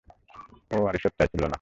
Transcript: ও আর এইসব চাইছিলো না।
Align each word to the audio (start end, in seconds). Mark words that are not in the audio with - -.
ও 0.71 0.77
আর 0.87 0.93
এইসব 0.93 1.13
চাইছিলো 1.17 1.41
না। 1.43 1.49